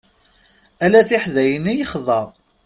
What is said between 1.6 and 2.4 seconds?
i yexḍa.